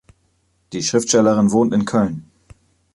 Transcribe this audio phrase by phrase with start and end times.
[0.73, 2.25] Die Schriftstellerin wohnt in Köln.